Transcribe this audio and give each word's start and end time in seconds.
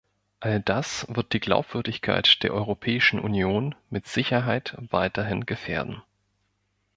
All 0.39 0.59
das 0.59 1.05
wird 1.09 1.31
die 1.31 1.39
Glaubwürdigkeit 1.39 2.41
der 2.41 2.55
Europäischen 2.55 3.19
Union 3.19 3.75
mit 3.91 4.07
Sicherheit 4.07 4.73
weiterhin 4.89 5.45
gefährden. 5.45 6.01